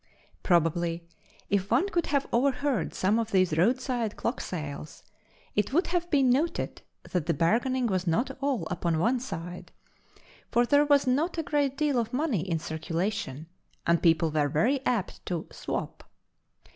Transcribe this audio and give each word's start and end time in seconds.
Probably, 0.41 1.07
if 1.51 1.69
one 1.69 1.87
could 1.89 2.07
have 2.07 2.25
overheard 2.33 2.91
some 2.95 3.19
of 3.19 3.29
these 3.29 3.55
roadside 3.55 4.15
clock 4.17 4.41
sales 4.41 5.03
it 5.55 5.73
would 5.73 5.85
have 5.85 6.09
been 6.09 6.31
noted 6.31 6.81
that 7.11 7.27
the 7.27 7.35
bargaining 7.35 7.85
was 7.85 8.07
not 8.07 8.35
all 8.41 8.65
upon 8.71 8.97
one 8.97 9.19
side, 9.19 9.71
for 10.51 10.65
there 10.65 10.85
was 10.87 11.05
not 11.05 11.37
a 11.37 11.43
great 11.43 11.77
deal 11.77 11.99
of 11.99 12.13
money 12.13 12.41
in 12.41 12.57
circulation, 12.57 13.45
and 13.85 14.01
people 14.01 14.31
were 14.31 14.49
very 14.49 14.83
apt 14.87 15.23
to 15.27 15.45
"swap." 15.51 16.03